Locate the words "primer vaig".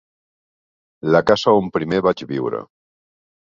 1.77-2.27